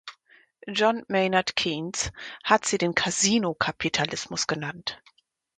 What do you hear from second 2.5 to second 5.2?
sie den Kasinokapitalismus genannt.